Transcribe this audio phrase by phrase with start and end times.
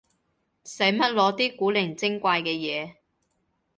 [0.65, 2.95] 使乜攞啲古靈精怪嘅嘢